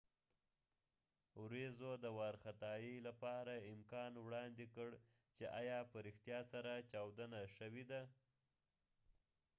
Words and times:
ورېځو 1.43 1.91
د 2.03 2.05
وار 2.17 2.35
خطا 2.43 2.73
يۍ 2.85 2.97
لپاره 3.07 3.53
امکان 3.73 4.11
وړاندې 4.25 4.65
کړ 4.75 4.89
چې 5.35 5.43
ایا 5.59 5.79
په 5.91 5.97
ریښتیا 6.05 6.39
سره 6.51 6.71
چاودنه 6.91 7.39
شوی 7.57 7.83
ده 7.91 8.01